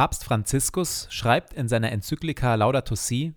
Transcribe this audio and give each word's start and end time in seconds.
Papst 0.00 0.24
Franziskus 0.24 1.08
schreibt 1.10 1.52
in 1.52 1.68
seiner 1.68 1.92
Enzyklika 1.92 2.54
Laudato 2.54 2.94
Si: 2.94 3.34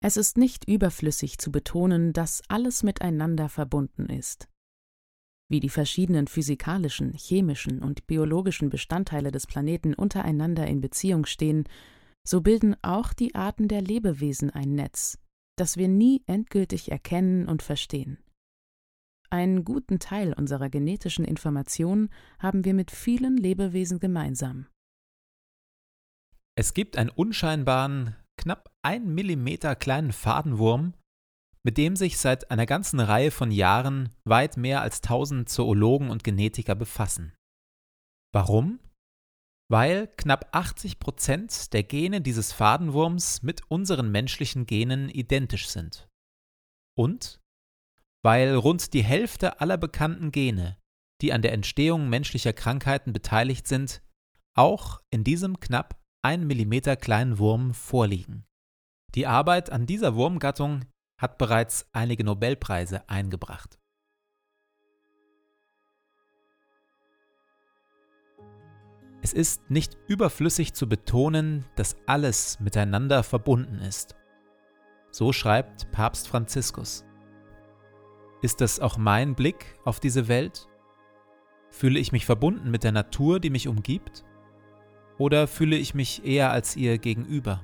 Es 0.00 0.16
ist 0.16 0.38
nicht 0.38 0.68
überflüssig 0.68 1.38
zu 1.38 1.50
betonen, 1.50 2.12
dass 2.12 2.40
alles 2.46 2.84
miteinander 2.84 3.48
verbunden 3.48 4.06
ist. 4.06 4.48
Wie 5.50 5.58
die 5.58 5.68
verschiedenen 5.68 6.28
physikalischen, 6.28 7.14
chemischen 7.14 7.82
und 7.82 8.06
biologischen 8.06 8.70
Bestandteile 8.70 9.32
des 9.32 9.48
Planeten 9.48 9.92
untereinander 9.92 10.68
in 10.68 10.80
Beziehung 10.80 11.26
stehen, 11.26 11.64
so 12.24 12.42
bilden 12.42 12.76
auch 12.82 13.12
die 13.12 13.34
Arten 13.34 13.66
der 13.66 13.82
Lebewesen 13.82 14.50
ein 14.50 14.76
Netz, 14.76 15.18
das 15.56 15.78
wir 15.78 15.88
nie 15.88 16.22
endgültig 16.28 16.92
erkennen 16.92 17.48
und 17.48 17.60
verstehen. 17.60 18.18
Einen 19.30 19.64
guten 19.64 19.98
Teil 19.98 20.32
unserer 20.32 20.70
genetischen 20.70 21.24
Information 21.24 22.08
haben 22.38 22.64
wir 22.64 22.72
mit 22.72 22.92
vielen 22.92 23.36
Lebewesen 23.36 23.98
gemeinsam. 23.98 24.68
Es 26.56 26.74
gibt 26.74 26.96
einen 26.96 27.10
unscheinbaren, 27.10 28.16
knapp 28.36 28.70
ein 28.82 29.14
Millimeter 29.14 29.74
kleinen 29.74 30.12
Fadenwurm, 30.12 30.94
mit 31.64 31.78
dem 31.78 31.96
sich 31.96 32.18
seit 32.18 32.50
einer 32.50 32.66
ganzen 32.66 33.00
Reihe 33.00 33.30
von 33.30 33.50
Jahren 33.50 34.10
weit 34.24 34.56
mehr 34.56 34.82
als 34.82 35.00
tausend 35.00 35.48
Zoologen 35.48 36.10
und 36.10 36.22
Genetiker 36.22 36.74
befassen. 36.74 37.32
Warum? 38.32 38.78
Weil 39.70 40.08
knapp 40.16 40.48
80 40.52 40.98
Prozent 40.98 41.72
der 41.72 41.82
Gene 41.82 42.20
dieses 42.20 42.52
Fadenwurms 42.52 43.42
mit 43.42 43.62
unseren 43.70 44.12
menschlichen 44.12 44.66
Genen 44.66 45.08
identisch 45.08 45.68
sind. 45.68 46.06
Und 46.96 47.40
weil 48.22 48.54
rund 48.54 48.92
die 48.92 49.02
Hälfte 49.02 49.60
aller 49.60 49.78
bekannten 49.78 50.30
Gene, 50.32 50.78
die 51.22 51.32
an 51.32 51.42
der 51.42 51.52
Entstehung 51.52 52.08
menschlicher 52.08 52.52
Krankheiten 52.52 53.12
beteiligt 53.12 53.66
sind, 53.66 54.02
auch 54.56 55.00
in 55.10 55.24
diesem 55.24 55.60
knapp 55.60 56.03
ein 56.24 56.46
Millimeter 56.46 56.96
kleinen 56.96 57.38
Wurm 57.38 57.74
vorliegen. 57.74 58.46
Die 59.14 59.26
Arbeit 59.26 59.70
an 59.70 59.84
dieser 59.84 60.14
Wurmgattung 60.14 60.86
hat 61.20 61.36
bereits 61.36 61.86
einige 61.92 62.24
Nobelpreise 62.24 63.06
eingebracht. 63.10 63.78
Es 69.20 69.34
ist 69.34 69.70
nicht 69.70 69.98
überflüssig 70.08 70.72
zu 70.72 70.88
betonen, 70.88 71.66
dass 71.76 71.96
alles 72.06 72.58
miteinander 72.58 73.22
verbunden 73.22 73.78
ist. 73.80 74.16
So 75.10 75.32
schreibt 75.32 75.90
Papst 75.92 76.26
Franziskus. 76.26 77.04
Ist 78.40 78.62
das 78.62 78.80
auch 78.80 78.96
mein 78.96 79.34
Blick 79.34 79.78
auf 79.84 80.00
diese 80.00 80.26
Welt? 80.28 80.68
Fühle 81.70 81.98
ich 81.98 82.12
mich 82.12 82.24
verbunden 82.24 82.70
mit 82.70 82.82
der 82.82 82.92
Natur, 82.92 83.40
die 83.40 83.50
mich 83.50 83.68
umgibt? 83.68 84.24
Oder 85.18 85.46
fühle 85.46 85.76
ich 85.76 85.94
mich 85.94 86.24
eher 86.24 86.50
als 86.50 86.76
ihr 86.76 86.98
gegenüber? 86.98 87.60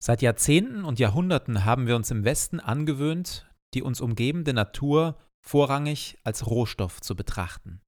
Seit 0.00 0.22
Jahrzehnten 0.22 0.84
und 0.84 0.98
Jahrhunderten 0.98 1.64
haben 1.64 1.86
wir 1.86 1.96
uns 1.96 2.10
im 2.10 2.24
Westen 2.24 2.60
angewöhnt, 2.60 3.50
die 3.74 3.82
uns 3.82 4.00
umgebende 4.00 4.52
Natur 4.52 5.18
vorrangig 5.44 6.18
als 6.24 6.46
Rohstoff 6.46 7.00
zu 7.00 7.16
betrachten, 7.16 7.80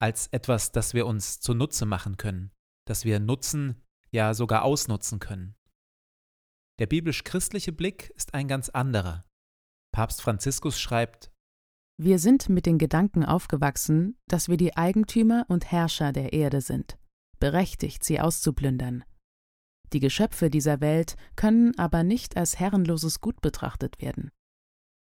als 0.00 0.26
etwas, 0.28 0.72
das 0.72 0.94
wir 0.94 1.06
uns 1.06 1.40
zunutze 1.40 1.86
machen 1.86 2.16
können, 2.16 2.52
das 2.86 3.04
wir 3.04 3.18
nutzen, 3.18 3.82
ja 4.10 4.34
sogar 4.34 4.62
ausnutzen 4.62 5.18
können. 5.20 5.54
Der 6.78 6.86
biblisch-christliche 6.86 7.72
Blick 7.72 8.10
ist 8.10 8.34
ein 8.34 8.46
ganz 8.46 8.68
anderer. 8.68 9.24
Papst 9.92 10.22
Franziskus 10.22 10.78
schreibt, 10.78 11.32
Wir 12.00 12.18
sind 12.18 12.48
mit 12.48 12.66
den 12.66 12.78
Gedanken 12.78 13.24
aufgewachsen, 13.24 14.16
dass 14.28 14.48
wir 14.48 14.56
die 14.56 14.76
Eigentümer 14.76 15.44
und 15.48 15.72
Herrscher 15.72 16.12
der 16.12 16.32
Erde 16.32 16.60
sind, 16.60 16.98
berechtigt, 17.40 18.04
sie 18.04 18.20
auszuplündern. 18.20 19.04
Die 19.92 20.00
Geschöpfe 20.00 20.50
dieser 20.50 20.80
Welt 20.80 21.16
können 21.36 21.78
aber 21.78 22.02
nicht 22.02 22.36
als 22.36 22.58
herrenloses 22.58 23.20
Gut 23.20 23.40
betrachtet 23.40 24.00
werden. 24.00 24.30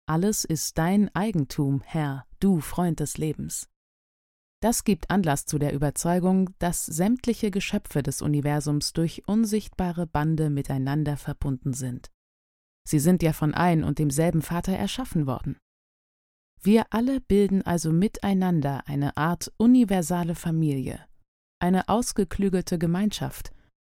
Alles 0.08 0.46
ist 0.46 0.78
dein 0.78 1.14
Eigentum, 1.14 1.82
Herr, 1.84 2.26
du 2.40 2.62
Freund 2.62 3.02
des 3.02 3.18
Lebens. 3.18 3.68
Das 4.62 4.84
gibt 4.84 5.12
Anlass 5.12 5.46
zu 5.46 5.60
der 5.60 5.74
Überzeugung, 5.74 6.50
dass 6.60 6.86
sämtliche 6.86 7.52
Geschöpfe 7.52 8.02
des 8.02 8.22
Universums 8.22 8.94
durch 8.94 9.28
unsichtbare 9.28 10.08
Bande 10.08 10.50
miteinander 10.50 11.18
verbunden 11.18 11.74
sind. 11.74 12.10
Sie 12.88 13.00
sind 13.00 13.22
ja 13.22 13.34
von 13.34 13.54
ein 13.54 13.84
und 13.84 14.00
demselben 14.00 14.42
Vater 14.42 14.74
erschaffen 14.74 15.28
worden. 15.28 15.58
Wir 16.62 16.86
alle 16.90 17.22
bilden 17.22 17.62
also 17.62 17.92
miteinander 17.92 18.88
eine 18.88 19.16
Art 19.16 19.52
universale 19.58 20.34
Familie, 20.34 21.06
eine 21.60 21.88
ausgeklügelte 21.90 22.80
Gemeinschaft, 22.80 23.52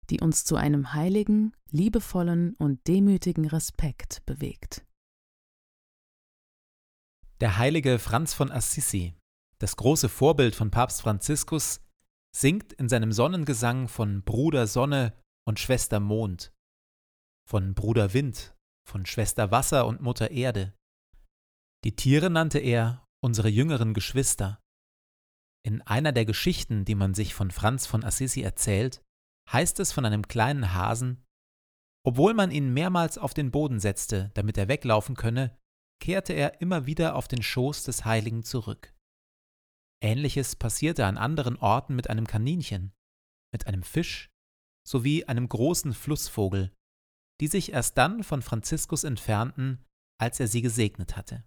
die 0.10 0.20
uns 0.20 0.46
zu 0.46 0.56
einem 0.56 0.94
heiligen, 0.94 1.54
liebevollen 1.72 2.56
und 2.56 2.88
demütigen 2.88 3.46
Respekt 3.46 4.26
bewegt. 4.26 4.86
Der 7.40 7.58
heilige 7.58 8.00
Franz 8.00 8.34
von 8.34 8.52
Assisi, 8.52 9.14
das 9.60 9.76
große 9.76 10.10
Vorbild 10.10 10.56
von 10.56 10.72
Papst 10.72 11.02
Franziskus, 11.02 11.82
singt 12.36 12.74
in 12.74 12.90
seinem 12.90 13.12
Sonnengesang 13.12 13.88
von 13.88 14.24
Bruder 14.24 14.68
Sonne 14.68 15.14
und 15.48 15.60
Schwester 15.60 16.00
Mond, 16.00 16.54
von 17.48 17.74
Bruder 17.74 18.14
Wind, 18.14 18.56
von 18.88 19.06
Schwester 19.06 19.52
Wasser 19.52 19.88
und 19.88 20.02
Mutter 20.02 20.32
Erde. 20.32 20.74
Die 21.86 21.96
Tiere 21.96 22.30
nannte 22.30 22.60
er 22.60 23.06
unsere 23.22 23.50
jüngeren 23.50 23.94
Geschwister. 23.94 24.60
In 25.66 25.82
einer 25.82 26.12
der 26.12 26.26
Geschichten, 26.26 26.86
die 26.86 26.96
man 26.96 27.14
sich 27.14 27.34
von 27.34 27.52
Franz 27.52 27.86
von 27.86 28.04
Assisi 28.04 28.42
erzählt, 28.42 29.02
heißt 29.52 29.80
es 29.80 29.92
von 29.92 30.06
einem 30.06 30.28
kleinen 30.28 30.74
Hasen, 30.74 31.24
obwohl 32.06 32.34
man 32.34 32.52
ihn 32.52 32.74
mehrmals 32.74 33.18
auf 33.18 33.34
den 33.34 33.52
Boden 33.52 33.80
setzte, 33.80 34.32
damit 34.34 34.58
er 34.58 34.68
weglaufen 34.68 35.16
könne, 35.16 35.58
kehrte 36.02 36.34
er 36.34 36.62
immer 36.62 36.86
wieder 36.86 37.16
auf 37.16 37.28
den 37.28 37.44
Schoß 37.44 37.84
des 37.84 38.06
Heiligen 38.06 38.44
zurück. 38.44 38.94
Ähnliches 40.02 40.56
passierte 40.56 41.06
an 41.06 41.18
anderen 41.18 41.58
Orten 41.58 41.96
mit 41.96 42.10
einem 42.10 42.26
Kaninchen, 42.26 42.94
mit 43.54 43.68
einem 43.68 43.84
Fisch 43.84 44.30
sowie 44.88 45.26
einem 45.26 45.50
großen 45.50 45.94
Flussvogel, 45.94 46.72
die 47.42 47.48
sich 47.48 47.74
erst 47.74 47.98
dann 47.98 48.24
von 48.24 48.42
Franziskus 48.42 49.04
entfernten, 49.04 49.86
als 50.20 50.40
er 50.40 50.48
sie 50.48 50.62
gesegnet 50.62 51.18
hatte. 51.18 51.44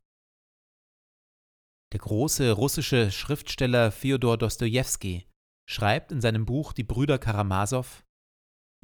Der 1.93 2.01
große 2.01 2.53
russische 2.53 3.11
Schriftsteller 3.11 3.91
Fjodor 3.91 4.39
Dostojewski 4.39 5.27
schreibt 5.67 6.13
in 6.13 6.21
seinem 6.21 6.45
Buch 6.45 6.73
Die 6.73 6.85
Brüder 6.85 7.19
Karamasow 7.19 8.03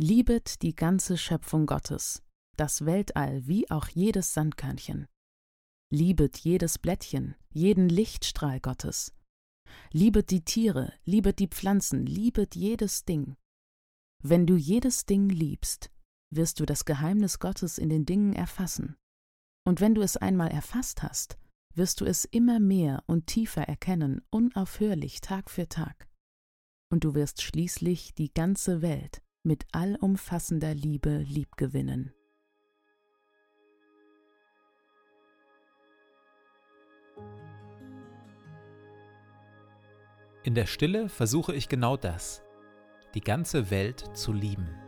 Liebet 0.00 0.62
die 0.62 0.76
ganze 0.76 1.18
Schöpfung 1.18 1.66
Gottes, 1.66 2.22
das 2.56 2.86
Weltall 2.86 3.46
wie 3.46 3.68
auch 3.70 3.88
jedes 3.88 4.32
Sandkörnchen. 4.32 5.08
Liebet 5.90 6.38
jedes 6.38 6.78
Blättchen, 6.78 7.34
jeden 7.50 7.88
Lichtstrahl 7.88 8.60
Gottes. 8.60 9.12
Liebet 9.90 10.30
die 10.30 10.44
Tiere, 10.44 10.92
liebet 11.04 11.38
die 11.38 11.48
Pflanzen, 11.48 12.06
liebet 12.06 12.54
jedes 12.54 13.04
Ding. 13.04 13.36
Wenn 14.22 14.46
du 14.46 14.56
jedes 14.56 15.06
Ding 15.06 15.28
liebst, 15.28 15.90
wirst 16.30 16.60
du 16.60 16.66
das 16.66 16.84
Geheimnis 16.84 17.38
Gottes 17.38 17.78
in 17.78 17.88
den 17.88 18.04
Dingen 18.04 18.34
erfassen. 18.34 18.96
Und 19.64 19.80
wenn 19.80 19.94
du 19.94 20.02
es 20.02 20.16
einmal 20.16 20.50
erfasst 20.50 21.02
hast, 21.02 21.38
wirst 21.74 22.00
du 22.00 22.04
es 22.04 22.24
immer 22.24 22.60
mehr 22.60 23.02
und 23.06 23.26
tiefer 23.26 23.62
erkennen, 23.62 24.20
unaufhörlich 24.30 25.20
Tag 25.20 25.50
für 25.50 25.68
Tag. 25.68 26.07
Und 26.90 27.04
du 27.04 27.14
wirst 27.14 27.42
schließlich 27.42 28.14
die 28.14 28.32
ganze 28.32 28.80
Welt 28.80 29.22
mit 29.42 29.66
allumfassender 29.72 30.74
Liebe 30.74 31.18
liebgewinnen. 31.18 32.12
In 40.44 40.54
der 40.54 40.66
Stille 40.66 41.08
versuche 41.10 41.54
ich 41.54 41.68
genau 41.68 41.96
das, 41.96 42.42
die 43.14 43.20
ganze 43.20 43.70
Welt 43.70 44.16
zu 44.16 44.32
lieben. 44.32 44.87